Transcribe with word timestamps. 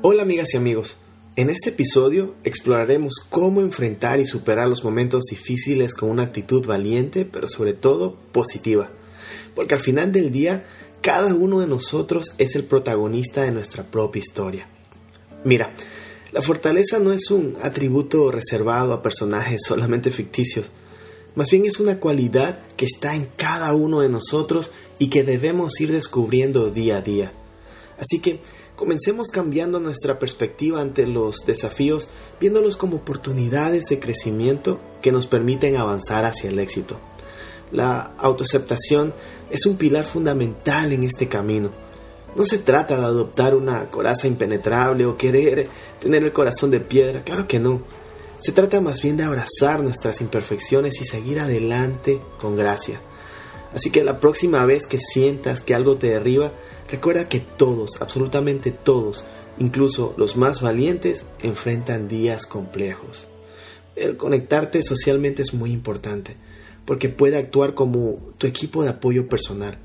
Hola 0.00 0.22
amigas 0.22 0.54
y 0.54 0.56
amigos, 0.56 0.96
en 1.34 1.50
este 1.50 1.70
episodio 1.70 2.36
exploraremos 2.44 3.14
cómo 3.28 3.62
enfrentar 3.62 4.20
y 4.20 4.26
superar 4.26 4.68
los 4.68 4.84
momentos 4.84 5.24
difíciles 5.24 5.92
con 5.94 6.08
una 6.10 6.22
actitud 6.22 6.64
valiente, 6.64 7.24
pero 7.24 7.48
sobre 7.48 7.72
todo 7.72 8.14
positiva. 8.30 8.90
Porque 9.56 9.74
al 9.74 9.80
final 9.80 10.12
del 10.12 10.30
día, 10.30 10.64
cada 11.00 11.34
uno 11.34 11.58
de 11.60 11.66
nosotros 11.66 12.32
es 12.38 12.54
el 12.54 12.62
protagonista 12.62 13.42
de 13.42 13.50
nuestra 13.50 13.90
propia 13.90 14.20
historia. 14.20 14.68
Mira, 15.44 15.74
la 16.30 16.42
fortaleza 16.42 17.00
no 17.00 17.12
es 17.12 17.32
un 17.32 17.56
atributo 17.60 18.30
reservado 18.30 18.92
a 18.92 19.02
personajes 19.02 19.62
solamente 19.66 20.12
ficticios, 20.12 20.70
más 21.34 21.50
bien 21.50 21.66
es 21.66 21.78
una 21.78 21.98
cualidad 22.00 22.60
que 22.76 22.84
está 22.84 23.14
en 23.14 23.28
cada 23.36 23.74
uno 23.74 24.00
de 24.00 24.08
nosotros 24.08 24.70
y 24.98 25.08
que 25.08 25.24
debemos 25.24 25.80
ir 25.80 25.92
descubriendo 25.92 26.70
día 26.70 26.98
a 26.98 27.02
día. 27.02 27.32
Así 27.98 28.20
que 28.20 28.40
comencemos 28.76 29.28
cambiando 29.28 29.80
nuestra 29.80 30.18
perspectiva 30.18 30.80
ante 30.80 31.06
los 31.06 31.44
desafíos, 31.46 32.08
viéndolos 32.40 32.76
como 32.76 32.98
oportunidades 32.98 33.86
de 33.86 33.98
crecimiento 33.98 34.80
que 35.02 35.12
nos 35.12 35.26
permiten 35.26 35.76
avanzar 35.76 36.24
hacia 36.24 36.50
el 36.50 36.58
éxito. 36.60 36.98
La 37.72 38.14
autoaceptación 38.18 39.12
es 39.50 39.66
un 39.66 39.76
pilar 39.76 40.04
fundamental 40.04 40.92
en 40.92 41.02
este 41.02 41.28
camino. 41.28 41.72
No 42.36 42.44
se 42.44 42.58
trata 42.58 42.96
de 42.96 43.04
adoptar 43.04 43.54
una 43.54 43.90
coraza 43.90 44.28
impenetrable 44.28 45.04
o 45.06 45.16
querer 45.16 45.68
tener 45.98 46.22
el 46.22 46.32
corazón 46.32 46.70
de 46.70 46.80
piedra, 46.80 47.24
claro 47.24 47.48
que 47.48 47.58
no. 47.58 47.82
Se 48.38 48.52
trata 48.52 48.80
más 48.80 49.02
bien 49.02 49.16
de 49.16 49.24
abrazar 49.24 49.80
nuestras 49.80 50.20
imperfecciones 50.20 51.00
y 51.00 51.04
seguir 51.04 51.40
adelante 51.40 52.20
con 52.38 52.54
gracia. 52.54 53.00
Así 53.72 53.90
que 53.90 54.02
la 54.02 54.18
próxima 54.18 54.64
vez 54.64 54.86
que 54.86 54.98
sientas 54.98 55.62
que 55.62 55.74
algo 55.74 55.96
te 55.96 56.08
derriba, 56.08 56.52
recuerda 56.90 57.28
que 57.28 57.40
todos, 57.40 58.00
absolutamente 58.00 58.70
todos, 58.70 59.24
incluso 59.58 60.14
los 60.16 60.36
más 60.36 60.62
valientes, 60.62 61.26
enfrentan 61.42 62.08
días 62.08 62.46
complejos. 62.46 63.28
El 63.94 64.16
conectarte 64.16 64.82
socialmente 64.82 65.42
es 65.42 65.52
muy 65.52 65.70
importante, 65.72 66.36
porque 66.86 67.08
puede 67.08 67.36
actuar 67.36 67.74
como 67.74 68.32
tu 68.38 68.46
equipo 68.46 68.82
de 68.82 68.90
apoyo 68.90 69.28
personal. 69.28 69.78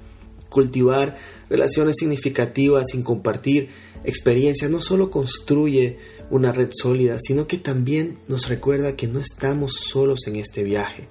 Cultivar 0.47 1.17
relaciones 1.49 1.95
significativas 1.97 2.85
sin 2.91 3.01
compartir 3.01 3.69
experiencias 4.03 4.69
no 4.69 4.81
solo 4.81 5.09
construye 5.09 5.97
una 6.29 6.51
red 6.51 6.69
sólida, 6.71 7.17
sino 7.19 7.47
que 7.47 7.57
también 7.57 8.19
nos 8.27 8.47
recuerda 8.47 8.95
que 8.95 9.07
no 9.07 9.19
estamos 9.19 9.73
solos 9.73 10.27
en 10.27 10.35
este 10.35 10.63
viaje, 10.63 11.07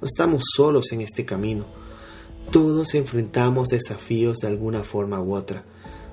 no 0.00 0.06
estamos 0.06 0.44
solos 0.54 0.92
en 0.92 1.00
este 1.00 1.24
camino 1.24 1.66
todos 2.50 2.94
enfrentamos 2.94 3.68
desafíos 3.68 4.38
de 4.38 4.48
alguna 4.48 4.84
forma 4.84 5.20
u 5.20 5.34
otra. 5.34 5.64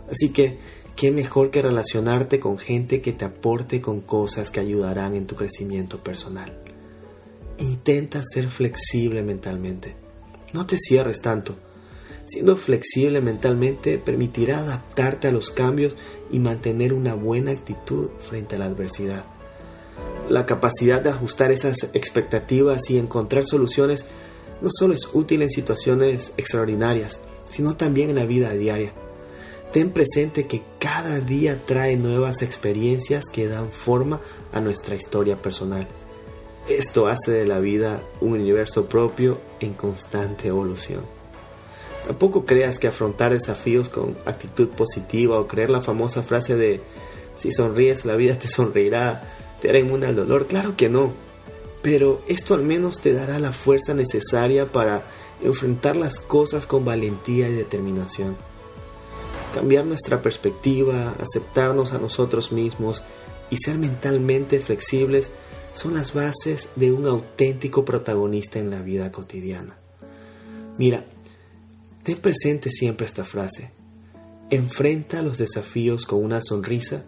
Así 0.09 0.29
que, 0.29 0.59
¿qué 0.95 1.11
mejor 1.11 1.51
que 1.51 1.61
relacionarte 1.61 2.39
con 2.39 2.57
gente 2.57 3.01
que 3.01 3.13
te 3.13 3.25
aporte 3.25 3.81
con 3.81 4.01
cosas 4.01 4.49
que 4.49 4.59
ayudarán 4.59 5.15
en 5.15 5.27
tu 5.27 5.35
crecimiento 5.35 5.99
personal? 6.03 6.57
Intenta 7.57 8.21
ser 8.23 8.49
flexible 8.49 9.21
mentalmente. 9.21 9.95
No 10.53 10.65
te 10.65 10.77
cierres 10.77 11.21
tanto. 11.21 11.55
Siendo 12.25 12.55
flexible 12.57 13.21
mentalmente 13.21 13.97
permitirá 13.97 14.59
adaptarte 14.59 15.27
a 15.27 15.31
los 15.31 15.51
cambios 15.51 15.95
y 16.31 16.39
mantener 16.39 16.93
una 16.93 17.13
buena 17.13 17.51
actitud 17.51 18.09
frente 18.19 18.55
a 18.55 18.59
la 18.59 18.65
adversidad. 18.65 19.25
La 20.29 20.45
capacidad 20.45 21.01
de 21.01 21.09
ajustar 21.09 21.51
esas 21.51 21.89
expectativas 21.93 22.89
y 22.89 22.97
encontrar 22.97 23.43
soluciones 23.45 24.05
no 24.61 24.69
solo 24.71 24.93
es 24.93 25.09
útil 25.13 25.41
en 25.41 25.49
situaciones 25.49 26.33
extraordinarias, 26.37 27.19
sino 27.49 27.75
también 27.75 28.09
en 28.09 28.15
la 28.15 28.25
vida 28.25 28.51
diaria. 28.51 28.93
Ten 29.73 29.91
presente 29.91 30.47
que 30.47 30.61
cada 30.79 31.19
día 31.19 31.57
trae 31.65 31.95
nuevas 31.95 32.41
experiencias 32.41 33.23
que 33.31 33.47
dan 33.47 33.69
forma 33.71 34.19
a 34.51 34.59
nuestra 34.59 34.95
historia 34.95 35.41
personal. 35.41 35.87
Esto 36.67 37.07
hace 37.07 37.31
de 37.31 37.47
la 37.47 37.59
vida 37.59 38.03
un 38.19 38.33
universo 38.33 38.85
propio 38.85 39.39
en 39.59 39.73
constante 39.73 40.47
evolución. 40.49 41.03
Tampoco 42.05 42.45
creas 42.45 42.79
que 42.79 42.87
afrontar 42.87 43.33
desafíos 43.33 43.89
con 43.89 44.17
actitud 44.25 44.69
positiva 44.69 45.39
o 45.39 45.47
creer 45.47 45.69
la 45.69 45.81
famosa 45.81 46.23
frase 46.23 46.55
de 46.55 46.81
si 47.35 47.51
sonríes 47.51 48.05
la 48.05 48.15
vida 48.15 48.37
te 48.37 48.47
sonreirá, 48.47 49.23
te 49.61 49.69
hará 49.69 49.79
inmune 49.79 50.07
al 50.07 50.15
dolor. 50.15 50.47
Claro 50.47 50.75
que 50.75 50.89
no 50.89 51.13
pero 51.81 52.21
esto 52.27 52.53
al 52.53 52.63
menos 52.63 52.99
te 53.01 53.13
dará 53.13 53.39
la 53.39 53.53
fuerza 53.53 53.93
necesaria 53.93 54.71
para 54.71 55.05
enfrentar 55.43 55.95
las 55.95 56.19
cosas 56.19 56.65
con 56.65 56.85
valentía 56.85 57.49
y 57.49 57.53
determinación. 57.53 58.35
Cambiar 59.53 59.85
nuestra 59.85 60.21
perspectiva, 60.21 61.15
aceptarnos 61.19 61.93
a 61.93 61.97
nosotros 61.97 62.51
mismos 62.51 63.03
y 63.49 63.57
ser 63.57 63.77
mentalmente 63.77 64.59
flexibles 64.59 65.31
son 65.73 65.95
las 65.95 66.13
bases 66.13 66.69
de 66.75 66.91
un 66.91 67.05
auténtico 67.07 67.83
protagonista 67.83 68.59
en 68.59 68.69
la 68.69 68.81
vida 68.81 69.11
cotidiana. 69.11 69.77
Mira, 70.77 71.05
ten 72.03 72.17
presente 72.17 72.69
siempre 72.71 73.05
esta 73.05 73.25
frase. 73.25 73.71
Enfrenta 74.49 75.21
los 75.21 75.37
desafíos 75.37 76.05
con 76.05 76.23
una 76.23 76.41
sonrisa 76.41 77.05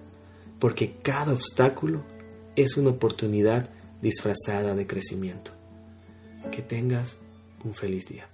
porque 0.60 0.96
cada 1.02 1.34
obstáculo 1.34 2.04
es 2.56 2.78
una 2.78 2.92
oportunidad 2.92 3.70
disfrazada 4.04 4.76
de 4.76 4.86
crecimiento. 4.86 5.52
Que 6.52 6.62
tengas 6.62 7.18
un 7.64 7.74
feliz 7.74 8.06
día. 8.06 8.28